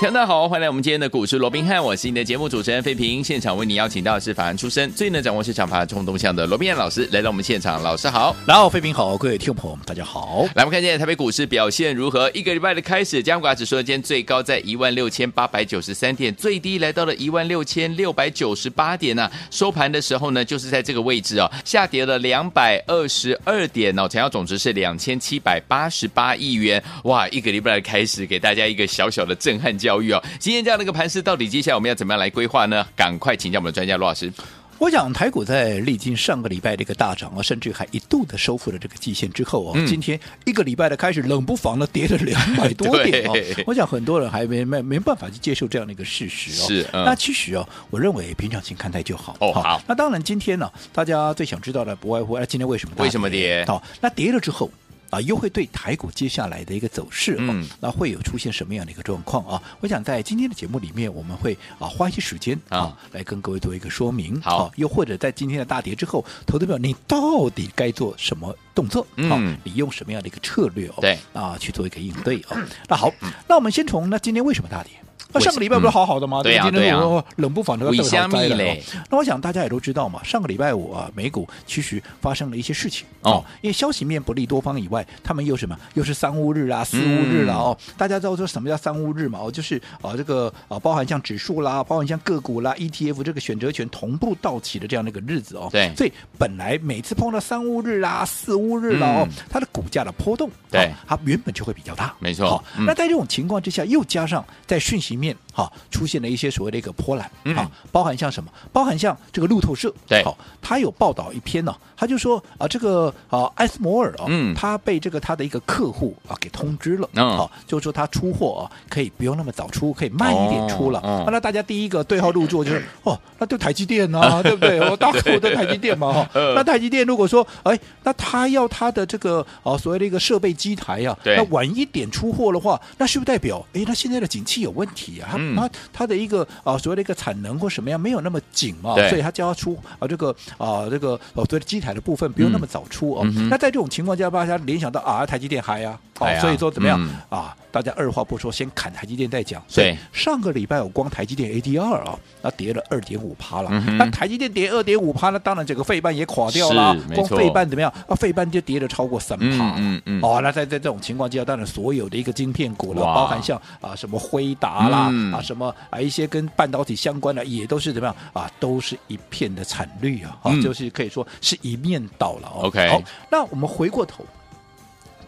[0.00, 3.22] 大家好，欢迎来我们今天的股市罗宾汉，我是你的节目主持人费平。
[3.22, 10.44] 现场为你邀请到的是法案出身、最能掌握市场法案冲动向的罗宾汉老师来到我们现场，老师好，然后费平好，各位听众朋友们大家好。
[10.54, 12.30] 来，我们看见台北股市表现如何？
[12.32, 26.82] 一个礼拜的开始，加权指数今天最高在一万六千八百九十三点，最低来到了一万六千六百九十八点呢、收盘的时候呢，就是在这个位置哦，下跌了两百二十二点哦，成交总值是两千七百八十八亿元。
[27.04, 30.22] 哇，一个礼拜的开始，给大家一个小小的震撼教育哦。
[30.38, 32.86] 今天这样的一个盘势，到底接下来我们要怎么样来规划呢？
[32.94, 34.32] 赶快请教我们的专家罗老师。
[34.78, 43.34] 我想台股在历经上个礼拜的一个大涨啊，甚至还一度的收复了这个季线之后啊，嗯、今天一个礼拜的开始，冷不防的跌了两百多点哦。
[43.66, 46.66] 我想很多人还没没没办法去接受这样的一个事实哦。
[46.68, 49.36] 是，嗯、那其实哦，我认为平常心看待就好。
[49.40, 49.82] 哦，好。
[49.88, 53.02] 那当然，今天呢，大家最想知道的不外乎，哎，今天为什么跌？
[53.02, 53.64] 为什么跌？
[53.66, 54.70] 好，那跌了之后。
[55.10, 59.62] 啊，又会对台股接下来的一个走势，嗯，那会有出现什么样的一个状况啊？
[59.80, 64.40] 我想在今天的节目里面，我们会啊花一些时间啊来跟各位做一个说明。
[64.40, 69.06] 好，啊，又或者在今天的大跌之后，投资者你到底该做什么动作？
[69.16, 70.88] 嗯，啊，你用什么样的一个策略？
[70.88, 72.56] 哦，对，啊去做一个应对哦。
[72.88, 73.12] 那好，
[73.48, 74.92] 那我们先从那今天为什么大跌？
[75.32, 76.42] 那上个礼拜不是好好的吗？
[76.42, 76.98] 对呀，对呀，
[77.36, 78.82] 冷不防的尾香蜜嘞。
[79.10, 85.78] 那我想大家也都知道嘛，上个礼拜五啊，美股其实发生了一些事情哦，因为消息面不利多方以外，他们又什么？
[85.94, 87.76] 又是三乌日啊，四乌日啦哦。
[87.96, 89.38] 大家知道说什么叫三乌日嘛？
[89.42, 95.68] 哦，就是啊这个啊包含像指数啦，包含像个股啦，ETF 这个选择权同步到期的这样的一个日子哦。
[95.70, 95.92] 对。
[95.94, 102.14] 所以本来每次碰到三乌日啦、四乌日啦哦，它的股价的波动，对，它原本就会比较大。
[102.18, 102.48] 没错。
[102.48, 105.70] 好，那在这种情况之下，又加上在讯息面哈。
[105.90, 108.50] 出现了一些所谓的一个波澜，嗯、啊，包含像什么？
[108.72, 121.00] 包含像这个路透社，对，好，他有报道一篇呢、啊，他就说啊，这个啊，艾斯摩尔啊，嗯，他被这个他的一个客户啊给通知了，嗯，好，就是说他出货啊，可以不用那么早出，可以慢一点出了。
[121.00, 124.80] 哦哦、那大家第一个对号入座就是哦，那就台积电啊， 对不对？
[124.80, 135.28] 我大客户的台积电嘛，哈，那台积电如果说哎，那他要他的这个啊所谓的一个设备机台啊，对那晚一点出货的话，那是不是代表哎，那现在的景气有问题啊？
[135.30, 143.22] 它它它的一个啊，所谓的一个产能或什么样没有那么紧嘛，所以它就要出啊这个啊这个哦，所谓的机台的部分不用那么早出哦。
[143.24, 147.54] 嗯、那在这种情况下，大家联想到啊，台积电嗨啊，哦，啊、所以说怎么样、嗯、啊？
[147.70, 149.62] 大家二话不说，先砍台积电再讲。
[149.68, 153.68] 所以上个礼拜我光台积电 ADR 啊，那跌了二点五趴了。
[153.70, 156.96] 嗯、哼那台积电跌二点五趴，那当然整个费半也垮掉了。
[157.14, 157.92] 光费半怎么样？
[158.08, 159.74] 啊，费半就跌了超过三趴。
[159.76, 172.48] 嗯嗯，嗯哦，那在在这种情况之下，当然所有的一个晶片股了，包含像啊什么辉达啦，嗯、啊什么啊一些跟半导体相关的，也都是怎么样啊，都是一片的惨绿啊，啊，嗯、就是可以说是一面倒了。
[172.48, 174.24] 哦、OK，好，那我们回过头，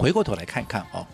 [0.00, 1.06] 回过头来看看哦，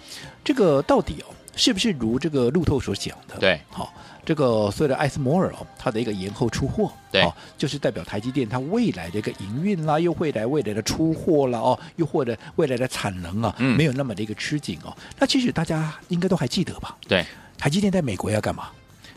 [0.44, 1.34] 这个到底哦。
[1.58, 3.38] 是不是如这个路透所讲的？
[3.38, 3.90] 对，好，
[4.26, 7.26] 这个所谓的艾斯摩尔哦，它的一个延后出货，对，
[7.56, 14.94] 就是代表台积电它未来的一个营运啦，又未来未来的出货啦，哦，又或者未来的产能啊，没有那么的一个吃紧哦。
[15.18, 16.94] 那其实大家应该都还记得吧？
[17.08, 17.24] 对，
[17.56, 18.68] 台积电在美国要干嘛？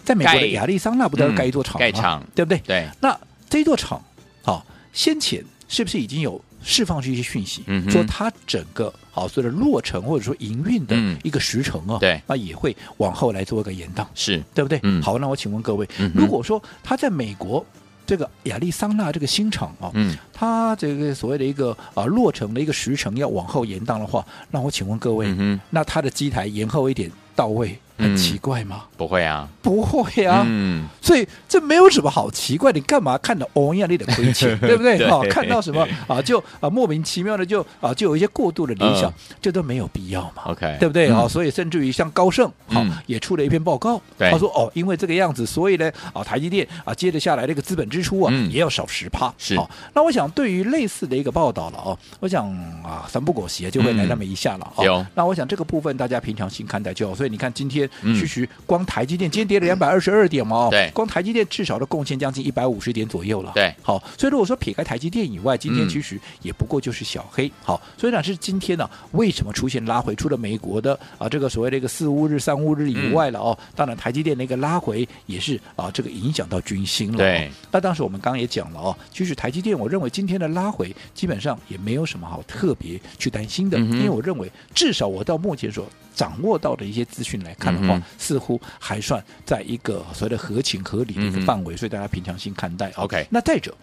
[0.06, 1.80] 在美国的亚利桑那不都要盖一座厂吗？
[1.82, 2.58] 盖厂，对不对？
[2.60, 2.88] 对。
[3.02, 3.20] 那
[3.50, 4.02] 这座厂，
[4.44, 6.42] 好，先前是不是已经有？
[6.62, 14.44] 释放出一些讯息，嗯、说它整个好所谓的落成或者说营运的一个时程啊，那也会往后来做一个延宕，是。
[14.54, 14.80] 对不对？
[14.84, 17.66] 嗯、好，那我请问各位，嗯、如果说它在美国
[18.06, 27.78] 这个亚利桑那这个新厂啊，嗯，它这个所谓的一个啊落成的一个时程要往后延宕的话，那我请问各位，嗯、那它的机台延后一点到位？
[28.00, 28.86] 很奇怪吗？
[28.98, 30.44] 不会啊，不会啊。
[30.48, 32.72] 嗯，所以这没有什么好奇怪。
[32.72, 34.98] 你干嘛看到欧亚利的亏钱， 对不对？
[35.10, 40.44] 哈，看到什么 啊，就啊莫名其妙的就啊就有一些过度的联想，这都没有必要嘛。
[40.46, 41.10] OK，对不对？
[41.10, 49.34] 啊，所以甚至于像高盛好也出了一篇报告，他说哦，因为这个样子，所以呢啊台积电啊接着下来这个资本支出啊也要少十趴。
[49.38, 49.58] 是。
[49.94, 52.48] 那我想对于类似的一个报道了哦，我想
[52.84, 54.74] 啊三不狗血就会来那么一下了。
[54.84, 55.06] 有。
[55.16, 57.16] 那我想这个部分大家平常心看待就好。
[57.16, 57.89] 所以你看今天。
[58.02, 63.52] 嗯其实光台积电今天跌了两百二十二点嘛，哦对光台积电至少都贡献将近一百五十点左右了。
[63.56, 67.52] 对好，所以如果说撇开台积电以外，今天嗯其实也不过就是小黑。
[67.64, 70.16] 好，所以呢是今天呢、为什么出现拉回？
[70.16, 77.18] 除了美国的啊这个所谓的一个四五日、三五日以外了哦，当然台积电的一个拉回也是啊这个影响到军心了、哦。
[77.18, 93.04] 对，那当时我们刚刚也讲了哦，其实台积电我认为今天的拉回基本上也没有什么好特别去担心的，嗯因为我认为至少我到目前所掌握到的一些资讯来看的话，嗯似乎还算在一个所谓的合情合理的一个范围，所以大家平常心看待、哦。
[93.06, 93.76] OK 那再者，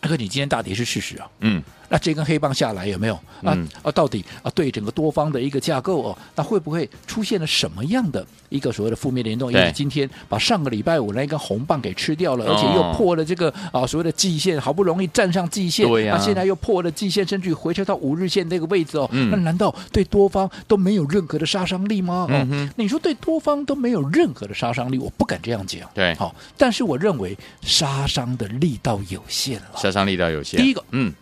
[0.00, 1.28] 阿哥你今天大跌是事实啊。
[1.40, 3.54] 嗯，那这根黑棒下来有没有啊？
[3.54, 9.48] 嗯啊，到底啊对整个多方的一个架构哦，那会不会出现了什么样的一个所谓的负面联动？
[9.48, 22.26] 因对为今天把上个礼拜五那一根红棒给吃掉了，哦而且又破了这个啊所谓的季线，好不容易站上季线，那现在又破了季线，甚至于回撤到五日线那个位置哦，嗯那难道对多方都没有任何的杀伤力吗？
[22.30, 22.46] 哦
[22.76, 25.88] 你说对多方都没有任何的杀伤力，我不敢这样讲。
[25.94, 29.66] 对好，但是我认为杀伤的力道有限了。
[29.76, 30.60] 杀伤力道有限。
[30.60, 31.12] 第一个嗯，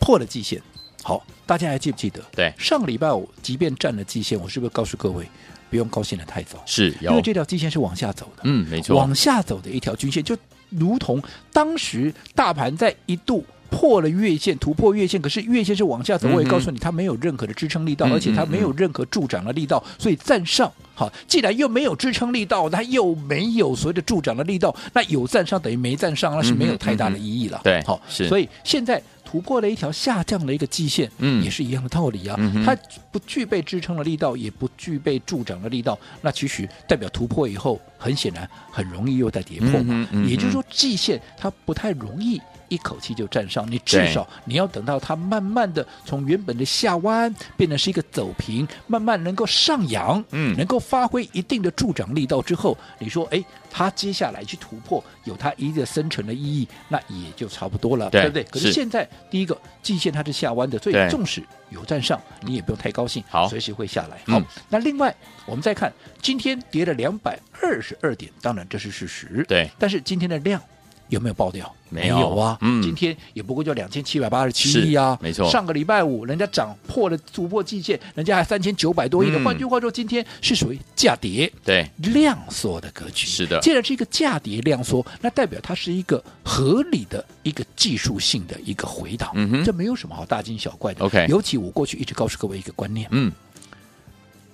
[0.00, 0.60] 破了季线。
[1.02, 2.20] 好，大家还记不记得？
[2.32, 5.24] 对上个礼拜五，即便站了季线，我是不是告诉各位，
[5.70, 6.62] 不用高兴的太早？
[6.66, 10.36] 是因为，这条季线是往下走的，嗯，没错，往下走的一条均线，就
[10.68, 13.44] 如同当时大盘在一度。
[13.72, 16.28] 破了月线，突破月线，可是月线是往下走。
[16.28, 20.68] 嗯我也告诉你，它没有任何的支撑力道，嗯而且它嗯没有任何助长的力道，所以站上。
[20.92, 27.58] 好，既然又没有支撑力道，它又没有所谓的助长的力道，那有站上等于没站上，那是没有太大的意义了。
[27.58, 29.00] 嗯对好，是所以现在
[29.30, 32.34] 突破了一条下降的一个季线，嗯也是一样的道理啊。
[32.40, 32.76] 嗯它
[33.12, 39.94] 不具备支撑的力道，也不具备助长的力道，那其实代表突破以后，很显然很容易又在跌破嘛。
[39.94, 42.40] 嗯嗯也就是说，季线它不太容易。
[42.70, 50.56] 一口气就站上，你至少你要等到它慢慢的从原本的下弯变成是一个走平，慢慢能够上扬，嗯。
[50.56, 58.44] 能够发挥一定的助长力道之后，你说，哎，它接下来去突破有它一定的深层的意义，那也就差不多了，对不对？
[58.44, 58.72] 可是是。
[58.72, 61.08] 现在第一个季线它是下弯的，所以对。
[61.10, 63.48] 纵使有站上，你也不用太高兴，好。
[63.48, 64.20] 随时会下来。
[64.26, 64.40] 嗯。
[64.40, 65.14] 好，那另外
[65.44, 65.92] 我们再看
[66.22, 70.62] 今天跌了两百二十二点，当然这是事实，对，但是今天的量。
[71.10, 71.70] 有没有爆掉？
[71.90, 72.34] 没有。
[72.36, 72.82] 啊，嗯。
[72.82, 75.50] 今天也不过就两千七百八十七亿啊，没错。
[75.50, 79.38] 上个礼拜五人家涨破了突破季线，人家还三千九百多亿的。
[79.38, 79.44] 嗯。
[79.44, 83.26] 换句话说，今天是属于价跌对，量缩的格局。
[83.26, 83.60] 是的。
[83.60, 89.64] 既然是一个价跌量缩，那代表它是一个合理的一个技术性的一个回档，嗯哼。
[89.64, 91.04] 这没有什么好大惊小怪的。
[91.04, 93.32] OK 尤其我过去一直告诉各位一个观念，嗯。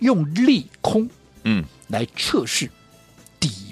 [0.00, 1.08] 用利空
[1.44, 2.70] 嗯，来测试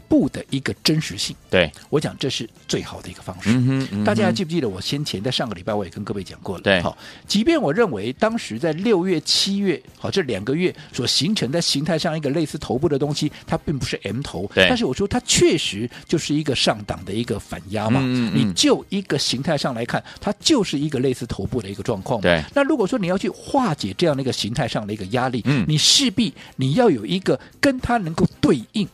[0.09, 1.35] 底部的一个真实性。
[1.51, 3.51] 对，我讲这是最好的一个方式。
[3.51, 6.63] 嗯，嗯大家还记不记得我先前在上个礼拜我也跟各位讲过了？
[6.63, 6.97] 对好，
[7.27, 18.01] 即便我认为当时在六月、七月，好这两个月所形成在形态上一个类似头部的东西，它并不是 M 头，但是我说它确实就是一个上档的一个反压嘛。
[18.01, 22.21] 你就一个形态上来看，它就是一个类似头部的一个状况。
[22.21, 28.87] 对那如果说你要去化解这样的一个形态上的一个压力，嗯你势必你要有一个跟它能够对应。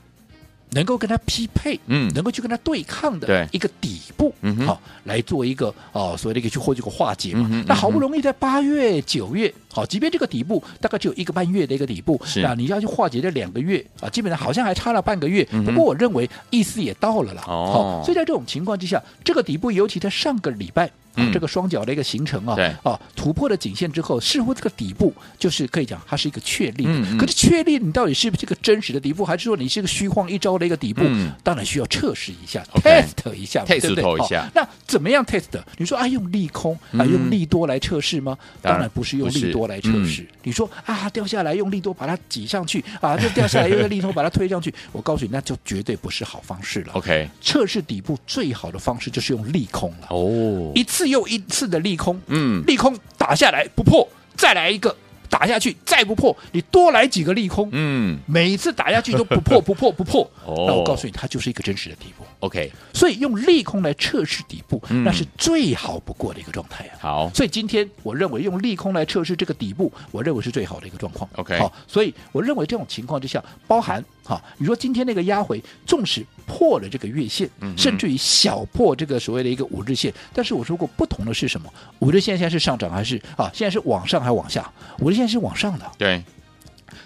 [0.73, 7.49] 能够跟它匹配，嗯能够去跟它对抗的一个底部，嗯哼好来做一个哦，所谓的一个去或这个化解嘛。
[7.51, 15.47] 嗯那好不容易在八月、九月，好，即便这个底部大概只有一个半月的一个底部，是那你要去化解这两个月啊，基本上好像还差了半个月。
[15.53, 17.43] 嗯不过我认为意思也到了啦。
[17.47, 20.91] 哦好，所以在这种情况之下，这个底部尤其在上个礼拜。
[21.33, 26.91] 这个双脚的一个形成啊，对啊，突破了颈线之后，似乎这个底部就是可以讲它是一个确立的。
[26.93, 31.03] 嗯嗯可是确立你到底是不是一个真实的底部，还是说你是一个虚晃一招的一个底部？
[31.05, 34.25] 嗯当然需要测试一下 OK，test 一下 test 对不对？
[34.25, 35.45] 一下好那怎么样 test？
[35.79, 38.37] 你说啊，用利空啊，嗯用利多来测试吗？
[38.63, 40.23] 当然不是用利多来测试。
[40.23, 46.95] 嗯你说啊，掉下来用利多把它挤上去啊，就掉下来用利多把它推上去， 我告诉你，那就绝对不是好方式了。
[46.95, 54.95] ，OK，测试底部最好的方式就是用利空了，哦，一次又一次的利空，嗯，利空打下来不破，再来一个
[55.29, 58.19] 打下去再不破，你多来几个利空，嗯。
[58.27, 60.65] 每一次打下去都不破 不破不破，哦。
[60.67, 62.25] 那我告诉你，它就是一个真实的底部。
[62.41, 65.05] ，OK，所以用利空来测试底部，嗯。
[65.05, 66.95] 那是最好不过的一个状态啊。
[67.01, 71.29] 好，所以今天我认为用利空来测试这个底部，我认为是最好的一个状况。
[71.37, 81.73] OK 好，所以我认为这种情况之下，包含哈，你说今天那个压回，纵使破了这个月线，甚至于小破这个所谓的一个五日线，但是我说过不同的是什么？
[82.01, 83.51] 五日线现在是上涨还是啊？
[83.55, 84.71] 现在是往上还是往下？
[85.01, 86.23] 五日线是往上的，对，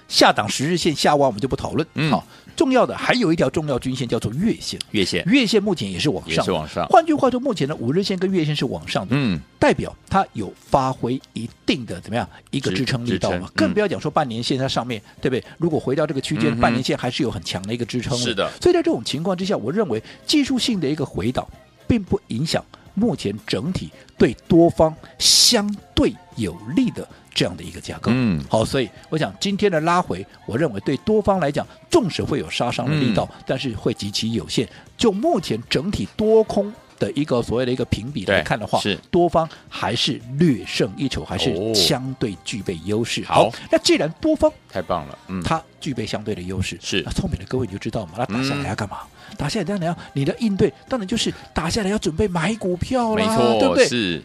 [0.09, 5.25] 下档十日线下弯我们就不讨论，嗯好，重要的还有一条重要均线叫做月线，月线。
[5.27, 6.87] 月线目前也是往上，也是往上。
[6.87, 13.51] 换句话说，目前的五日线跟月线是往上的，嗯，代表它有发挥一定的怎么样一个支撑力道嘛？
[13.55, 15.45] 更不要讲说半年线在上面，对不对？
[15.59, 18.17] 如果回到这个区间，嗯半年线还是有很强的一个支撑。
[18.17, 18.51] 是的。
[18.61, 21.47] 所以在这种情况之下，我认为技术性的一个回档，
[21.87, 28.11] 并不影响目前整体对多方相对有利的这样的一个价格。
[28.15, 34.69] 嗯好，所以我想今天的拉回，我认为对多方来讲，纵使会有杀伤的力道，嗯但是会极其有限。
[34.97, 41.39] 就目前整体多空的一个所谓的一个评比来看的话，是多方还是略胜一筹，还哦
[41.75, 43.25] 是相对具备优势。
[43.25, 48.99] 好那既然多方太棒了，嗯，它具备相对的优势，是那聪明的各位你就知道嘛，那打下来要干嘛？
[49.37, 53.89] 打下来当然要你的应对，当然就是打下来要准备买股票啦，没错，对不对？
[53.89, 54.23] 是，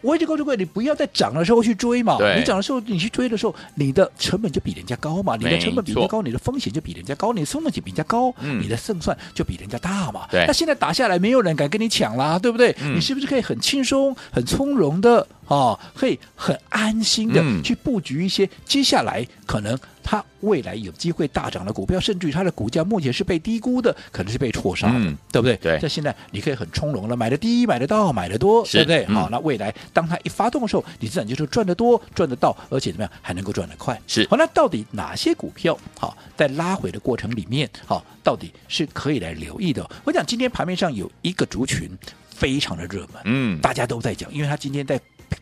[0.00, 2.16] 我一直告诉各位，你不要在涨的时候去追嘛。
[2.38, 10.26] 你涨的时候你去追的时候，你的成本就比人家高嘛，你的成本比人家高，你的风险就比人家高，你的风险比人家高，嗯你的胜算就比人家大嘛。
[10.30, 12.74] 对那现在打下来，没有人敢跟你抢啦，对不对？
[12.80, 25.56] 嗯你是不是可以很轻松、很从容的啊，可以很安心的嗯去布局一些接下来可能它未来有机会大涨的股票，甚至于它的股价目前是被低估的，可能是被错杀的，嗯对不对？
[25.56, 29.04] 对在现在你可以很从容了，买的低，买得到，买得多，对不对？
[29.08, 34.00] 嗯好，那未来当它一发动的时候，你自然就是赚得多、赚得到，而且怎么样还能够赚得快。
[34.06, 39.88] 是好，那到底哪些股票好在拉回的过程里面，好到底是可以来留意的？
[40.04, 41.90] 我讲今天盘面上有一个族群
[42.30, 44.98] 非常的热门，嗯，大家都在讲，因为它今天在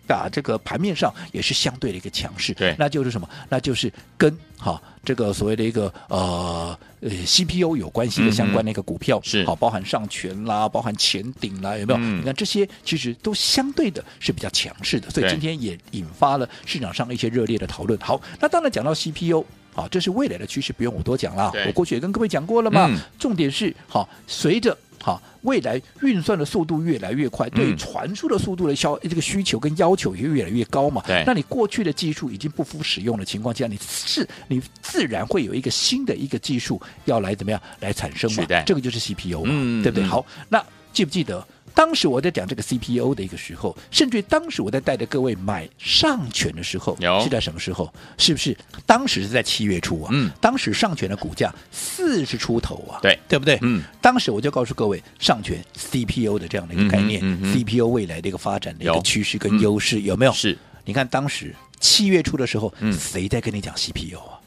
[0.06, 3.28] 打这个盘面上也是相对的一个强势，对那就是什么？
[3.48, 11.98] 那就是跟哈这个所谓的一个呃呃 CPU 有关系的相关的一个股票，嗯是好，包含上权啦，包含前顶啦，有没有？
[12.00, 17.98] 嗯你看这些其实都相对的是比较强势的，所以今天也引发了市场上一些热烈的讨论。
[18.00, 19.44] 好，那当然讲到 CPU。
[19.74, 21.52] 好，这是未来的趋势，不用我多讲了。
[21.66, 22.86] 我过去也跟各位讲过了嘛。
[22.88, 24.74] 嗯重点是，好，随着
[25.06, 31.00] 好未来运算的速度越来越快，对传输的速度的消这个需求跟要求也越来越高嘛。
[31.06, 38.38] 对那你过去的技术已经不敷使用的情况下，你是你自然会有一个新的一个技术要来怎么样来产生嘛？
[38.66, 40.04] 这个就是 CPU 嘛，嗯对不对？
[40.04, 40.60] 嗯好，那
[40.92, 41.46] 记不记得？
[41.76, 47.92] 当时我在讲这个 CPU 的一个时候，甚至于当时我在带着各位买上权的时候，是在什么时候？
[48.16, 48.56] 是不是
[48.86, 50.08] 当时是在七月初啊？
[50.10, 53.58] 嗯，当时上权的股价四十出头啊，对对不对？
[53.60, 60.32] 嗯，当时我就告诉各位，上权 CPU 的这样的一个概念、嗯哼嗯 c p u 未来的一个发展的一个趋势跟优势，有没有？
[60.32, 60.56] 是，
[60.86, 64.40] 你看当时七月初的时候，嗯谁在跟你讲 CPU 啊？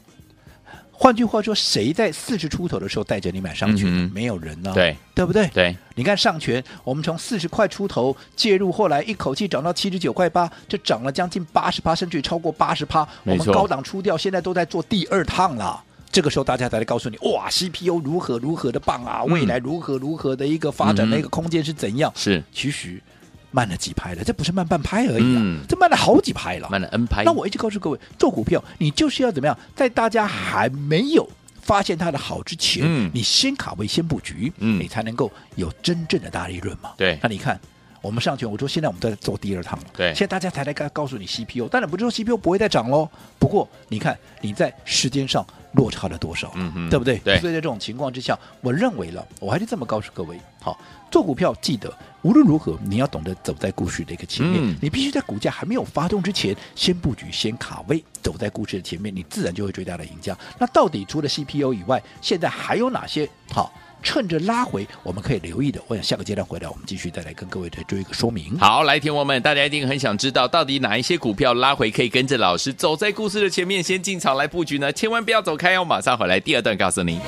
[1.02, 3.86] 换句话说，谁在四十出头的时候带着你买上权？
[3.88, 5.48] 嗯没有人呢、对，对不对？
[5.48, 13.08] 对，你看上权，我们从四十块出头介入，后来一口气涨到七十九块八，这涨了将近八十趴，甚至超过八十趴。
[13.24, 15.82] 我们高档出掉，现在都在做第二趟了。
[16.12, 22.12] 这个时候大家才来告诉你，哇，CPU 如何如何的棒啊，嗯未来如何如何的一个发展的一个空间是怎样？
[22.14, 23.00] 是其实
[23.50, 26.68] 慢了几拍了，这不是慢半拍而已啊，嗯这慢了好几拍了。
[26.70, 31.28] 慢了 N 拍，那我一直告诉各位，做股票你就是要怎么样，在大家还没有
[31.60, 36.92] 发现它的好之前，嗯你先卡位、先布局，嗯你才能够有真正的大利润嘛。
[36.96, 37.60] 对那你看。
[38.02, 39.84] 我们上去，我说现在我们都在做第二趟了。
[39.96, 43.08] 对现在大家才来告告诉你 CPU，当然不是说 CPU 不会再涨喽。
[43.38, 47.18] 不过你看你在时间上落差了多少，嗯哼对不对？
[47.18, 50.78] 对所以在这种情况之下，我认为了，我还是这么告诉各位：好，
[51.10, 51.92] 做股票记得
[52.22, 60.36] 无论如何，你要懂得走在故事的一个前面，嗯你必须在股价还没有发动之前，先布局，先卡位，走在故事的前面，你自然就会最大的赢家。
[60.58, 63.72] 那到底除了 CPU 以外，现在还有哪些好？
[64.02, 65.80] 趁着拉回，我们可以留意的。
[65.86, 68.58] 我想下个阶段回来，我们继续再来跟各位再做一个说明。
[68.58, 74.92] 好，来，听我们，大家一定很想知道，到底哪一些股票拉回可以跟着老师走在故事的前面，先进场来布局呢？
[74.92, 77.20] 千万不要走开哦，马上回来，第二段告诉您。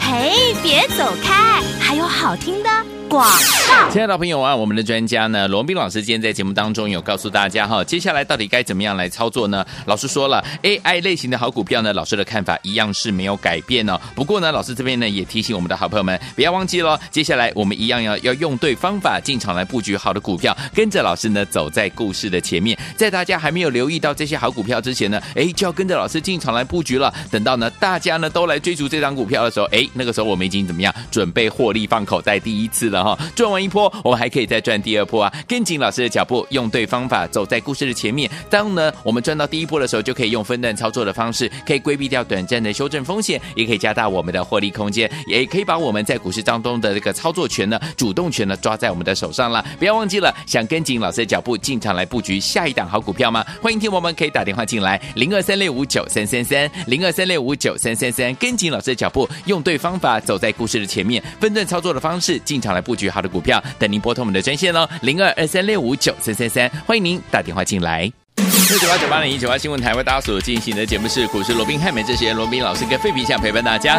[0.00, 2.70] 嘿，别走开，还有好听的
[3.08, 3.90] 广告。
[3.90, 9.64] 亲爱的朋友啊，我们的专家呢，罗斌老师今天在节目当中有告诉大家哈，接下来到底该怎么样来操作呢？
[9.86, 13.98] 老师说了，AI 类型的好股票呢，老师的看法一样是没有改变哦。
[14.14, 27.12] 不过呢，老师这边呢也提醒我们的好朋友们，不要忘记了，接下来我们一样要要用对方法进场来布局好的股票，跟着老师呢走在故事的前面，在大家还没有留意到这些好股票之前呢，哎，就要跟着老师进场来布局了。
[27.30, 32.95] 等到呢大家呢都来追逐这张股票的时候，哎，那个时候我们已经怎么样准备获利放口袋第一次了。
[32.96, 33.18] 了哈。
[33.34, 35.32] 赚完一波，我们还可以再赚第二波啊！
[35.46, 38.30] 跟紧老师的脚步，用对方法，走在故事的前面。
[38.48, 49.64] 当呢我们赚到第一波的时候，就可以用分段操作的方式，可以规避掉短暂的修正风险，也可以加大我们的获利空间，也可以把我们在股市当中的这个操作权呢、主动权呢抓在我们的手上了。
[49.78, 53.44] 不要忘记了，想跟紧老师的脚步进场来布局下一档好股票吗？
[53.60, 68.10] 欢迎听我们可以打电话进来，零二三六五九三三三，零二三六五九三三三，跟紧老师的脚步，用对方法，走在故事的前面，分段操作的方式进场来布局好的股票，等您拨通我们的专线哦，零二二三六五九三三三，欢迎您打电话进来。
[68.36, 73.98] 六九八九八零一九八新闻台为大家所进行的节目是股市罗宾汉美这些罗宾老师跟费皮相陪伴大家，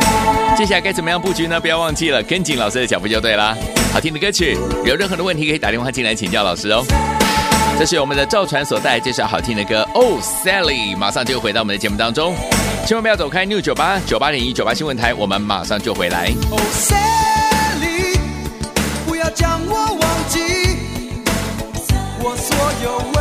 [0.55, 1.59] 接下来该怎么样布局呢？
[1.59, 3.57] 不要忘记了跟紧老师的脚步就对了。
[3.91, 6.85] 好听的歌曲，有任何的问题可以打电话进来请教老师哦。
[7.79, 12.35] 这是我们的赵传所带来这首好听的歌《Oh Sally》，马上就回到我们的节目当中，
[12.85, 13.45] 千万不要走开。
[13.45, 16.31] 六九八九八零一九八新闻台，我们马上就回来。
[16.49, 17.16] Oh Sally，
[22.57, 23.16] 所有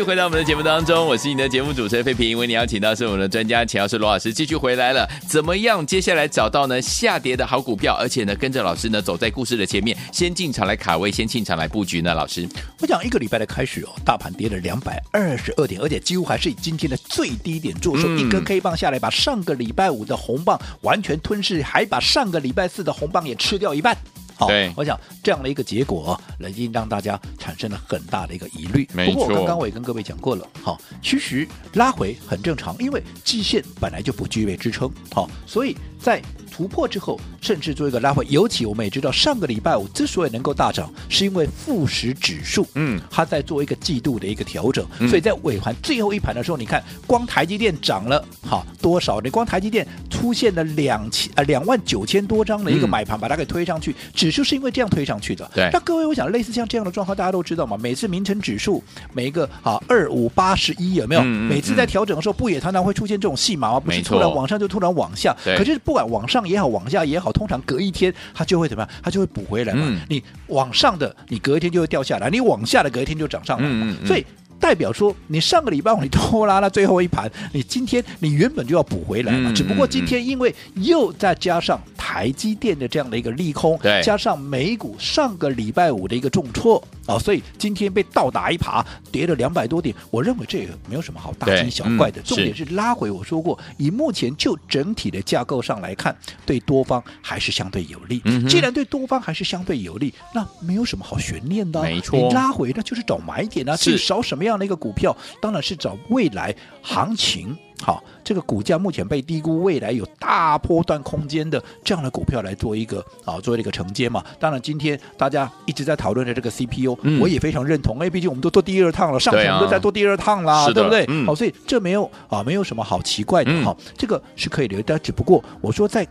[0.00, 5.06] 续回到我们的节目当中，我是你的节目主持人费平，为你邀请到是我们的专家钱老师罗老师继续回来了。
[5.28, 5.84] 怎么样？
[5.84, 12.14] 接下来找到呢下跌的好股票，而且呢跟着老师呢走在故事的前面，先进场来卡位，先进场来布局呢？
[12.14, 12.48] 老师，
[12.80, 23.94] 我讲一个礼拜的开始哦，大盘跌了两百二十二点，而且几乎还是以今天的最低点做收，一根 K 棒下来，把上个礼拜五的红棒完全吞噬，还把上个礼拜四的红棒也吃掉一半。
[24.40, 26.18] 好，对我想这样的一个结果，
[26.48, 28.86] 已经让大家产生了很大的一个疑虑。
[28.86, 36.20] 不过我刚刚我也跟各位讲过了，好，其实拉回很正常，因为季线本来就不具备支撑，好，所以在。
[36.52, 38.26] 突破之后，甚至做一个拉回。
[38.28, 44.84] 尤其我们也知道，上个礼拜五之所以能够大涨，是因为富时指数，嗯，它在做一个季度的一个调整。
[44.98, 49.20] 嗯、所以在尾盘最后一盘的时候，你看，光台积电涨了好多少？
[49.20, 53.92] 你光台积电出现了两千啊两万九千多张的一个买盘，把它给推上去。
[53.92, 55.48] 嗯、指数是因为这样推上去的。
[55.54, 55.70] 对。
[55.72, 57.78] 那各位，我想类似像这样的状况，大家都知道嘛？
[57.78, 58.82] 每次名城指数
[59.14, 61.22] 每一个啊二五八十一有没有？
[61.22, 63.80] 嗯、每次在调整的时候，不也常常会出现这种戏码吗？
[63.80, 65.34] 不是突然往上就突然往下。
[65.56, 66.40] 可是不管往上。
[66.48, 68.90] 也好，往下也好，通常隔一天它就会怎么样？
[69.02, 69.84] 它就会补回来嘛。
[69.86, 73.86] 嗯、你往上的，你隔一天就会掉下来；你往下的，隔一天就涨上来嘛。
[73.86, 74.24] 嗯嗯、所以
[74.58, 79.50] 代表说，你上个礼拜五你拖拉了最后一盘，你今天你原本就要补回来嘛。
[79.50, 81.80] 嗯、只不过今天因为又再加上
[82.10, 86.82] 台积电的这样的一个利空，对加上美股上个礼拜五的一个重挫。
[87.06, 89.94] 啊、哦，所以今天被倒打一耙，跌了两百多点。
[90.10, 93.08] 我认为这个没有什么好大惊小怪的，嗯、重点是拉回。
[93.10, 98.20] 我说过，以目前就整体的架构上来看，对多方还是相对有利。
[98.24, 101.84] 嗯、既然对多方还是相对有利，那没有什么好悬念的、啊。
[101.84, 103.76] 没错，你拉回那就是找买点啊。
[103.76, 105.16] 是找什么样的一个股票？
[105.40, 107.56] 当然是找未来行情。
[107.82, 114.22] 好，这个股价目前被低估，未来有大波段空间的这样的股票来做一个啊，做一个承接嘛。
[114.38, 117.98] 当然，今天大家一直在讨论的这个 CPU，、嗯、我也非常认同。
[117.98, 121.06] 哎，毕竟我们都做第二趟了，上次我们都在做第二趟啦，对，不对？
[121.08, 123.50] 嗯、好，所以这没有啊，没有什么好奇怪的。
[123.62, 126.06] 好、嗯，这个是可以留，但只不过我说在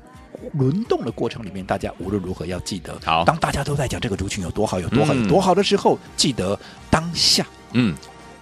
[0.53, 7.95] 轮动的过程里面，大家无论如何要记得，好，当大家都在讲这个族群有多好，有多好，有多好的时候，嗯、记得当下，嗯。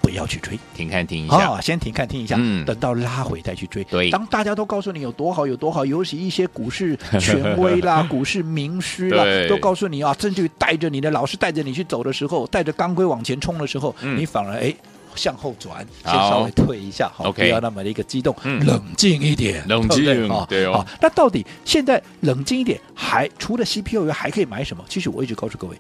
[0.08, 1.52] 不要去追，停看听一下。
[1.52, 3.84] 啊，先停看听一下，嗯，等到拉回再去追。
[3.84, 14.74] 对，当大家都告诉你有多好有多好，尤其一些股市 权威啦、 股市名师啦，都告诉你啊，甚至于带着你的老师带着你去走的时候，带着钢盔往前冲的时候，嗯、你反而哎
[15.14, 20.86] 向后转，先稍微退一下，好，不要那么的一个激动，嗯、冷静一点，冷静啊，对哦。
[21.02, 24.82] 那到底现在冷静一点，还除了 CPU 以外，还可以买什么？
[24.88, 25.76] 其实我一直告诉各位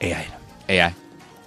[0.00, 0.24] ，AI
[0.66, 0.90] 的 AI，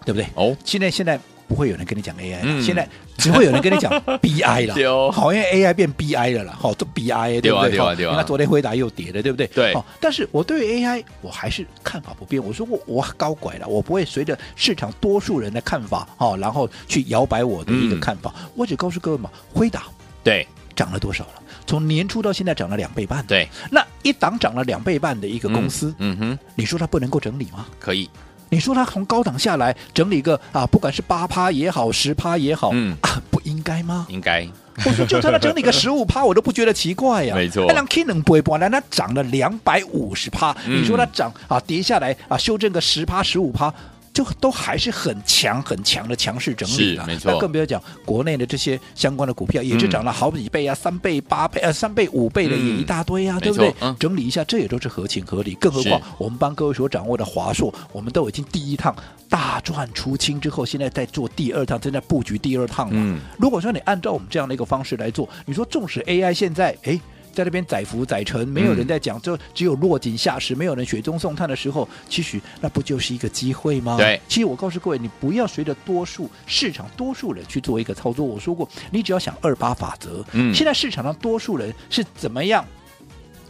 [0.05, 0.25] 对不对？
[0.35, 1.19] 哦，现在现在。
[1.47, 4.75] 不会有人跟你讲 AI 现在只会有人跟你讲 BI 了。
[4.91, 8.05] 哦、好，因为 AI 变 BI 了啦，好，都 BI 对不对？
[8.05, 9.47] 你看昨天辉达又跌了，对不对？
[9.47, 9.73] 对。
[9.73, 12.43] 好，但是我对于 AI 我还是看法不变。
[12.43, 18.33] 我说我我高拐了，我不会随着市场多数人的看法，好，然后去摇摆我的一个看法。
[18.41, 19.83] 嗯、我只告诉各位嘛，辉达
[20.23, 21.41] 对涨了多少了？
[21.65, 23.25] 从年初到现在涨了两倍半。
[23.25, 27.65] 对，那一档涨了两倍半的一个公司，嗯，嗯哼，你说它不能够整理吗？
[27.79, 28.09] 可以。
[28.49, 34.05] 你说他从高档下来整理个啊，不管是八趴也好，十趴也好，嗯啊，不应该吗？
[34.09, 34.47] 应该。
[34.85, 37.35] 我说就算他整理个 十五趴，我都不觉得奇怪呀。
[37.35, 37.65] 没错。
[37.73, 43.73] 那 K 能不会不那，它涨了两百五十趴，你说它涨啊跌下来啊修正个十趴十五趴，
[44.17, 47.31] 就都还是很强很强的强势整理了，没错。
[47.31, 53.71] 那更不要讲国内的这些相关的股票，也是涨了好几倍啊，嗯、三倍、八倍、呃三倍、五倍的也一大堆啊，嗯、对不对？
[53.79, 55.53] 嗯、整理一下，这也都是合情合理。
[55.61, 58.95] 更何况我们帮各位所掌握的华硕，我们都已经第一趟
[59.29, 62.93] 大赚出清之后，现在在做第二趟，正在布局第二趟了。
[62.95, 66.99] 嗯、如果说你按照我们这样的一个方式来做，你说纵使 AI 现在哎。
[67.37, 73.95] 在那边载浮载沉，没有人在讲，就只有落井下石，没有人雪中送炭的时候，其实那不就是一个机会吗？
[73.95, 78.25] 对，其实我告诉各位，你不要随着多数市场多数人去做一个操作。
[78.25, 82.65] 我说过，你只要想二八法则，嗯，现在市场上多数人是怎么样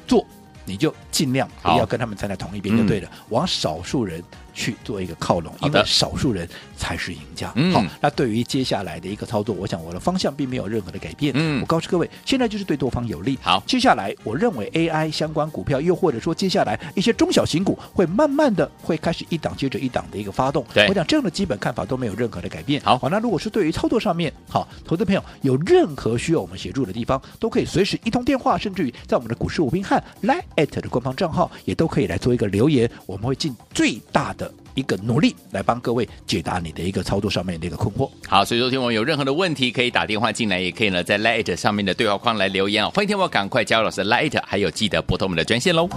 [0.06, 0.28] 做，
[0.66, 4.22] 你就尽量不要跟他们站在同一边就对了，嗯、往少数人。
[4.58, 7.52] 去做一个靠拢，因为少数人才是赢家。
[7.56, 11.34] 嗯、好，那对于接下来的一个操作，我想我的方向并没有任何的改变。
[11.36, 13.38] 嗯，我告诉各位，现在就是对多方有利。
[13.42, 20.64] 好，接下来我认为 AI 相关股票，又或者说接下来一些中小型股，会慢慢的会开始一档接着一档的一个发动。
[20.74, 22.82] 对，我想这样的基本看法都没有任何的改变。
[22.84, 34.52] 好，好，那如果是对于操作上面，好，投资朋友有任何需要我们协助的地方，都可以随时一通电话，甚至于在我们的股市武兵汉 LINE@ 的官方账号，也都可以来做一个留言，我们会尽最大的。
[34.78, 38.08] 一个努力来帮各位解答你的一个操作上面的一个困惑。
[38.28, 42.92] 好，所以说听我有任何的问题，可以打电话进来，也可以呢在 Lite 上面的对话框来留言啊。
[42.94, 45.90] 欢迎听我赶快加入老师 Lite，还有记得拨通我们的专线喽。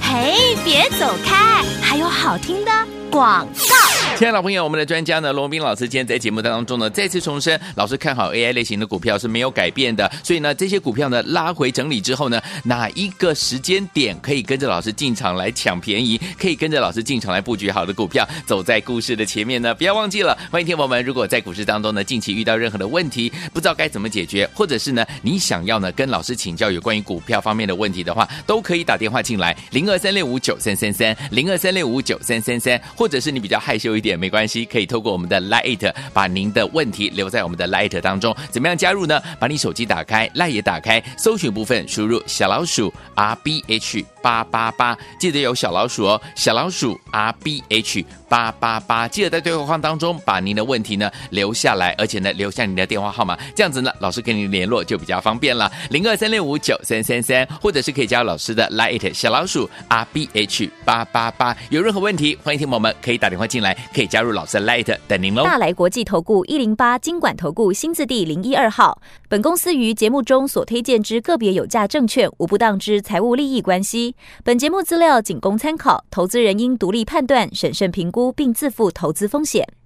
[0.00, 2.72] 嘿，别走开，还有好听的
[3.10, 3.76] 广告。
[4.16, 10.10] 亲爱的老朋友，我们的专家呢，罗宾老师今天在节目当中呢，再次重申，老师看好 AI 类型的股票是没有改变的。
[10.24, 19.72] 所以呢，这些股票呢拉回整理之后呢，哪一个时间点可以跟着老师进场来抢便宜，可以跟着老师进场来布局好的股票，走在故事的前面呢？
[19.72, 34.18] 不要忘记了，欢迎听友们，如果在股市当中呢，近期遇到任何的问题，不知道该怎么解决，或者是呢，你想要呢跟老师请教有关于股票方面的问题的话，都可以打电话进来，零二三六五九三三三，零二三六五九三三三，或者是你比较害羞一点。
[34.18, 38.36] 没关系，可以透过我们的 Light 把您的问题留在我们的 Light 当中。
[38.50, 39.22] 怎么样加入呢？
[39.38, 48.04] 把你手机打开，Light 也打开，搜寻部分输入小老鼠 R B H 八八八，记得有小老鼠哦，小老鼠 R B H。
[48.28, 55.72] 八八八，记得在对话框当中把您的问题呢留下来，而且呢留下您的电话号码，这样子呢老师跟您联络就比较方便了。
[55.88, 61.56] 零二三六五九三三三，或者是可以加老师的 Line 小老鼠 R B H 八八八。
[61.70, 65.44] 有任何问题，欢迎听我们可以打电话进来，可以加入老师的 Light 等您喽。
[65.44, 74.14] 大来国际投顾一零八金管投顾新字第零一二号，本公司于节目中所推荐之个别有价证券无不当之财务利益关系。
[74.44, 78.28] 本节目资料仅供参考，投资人应独立判断、审慎评估。
[78.38, 79.77] 并自负投资风险。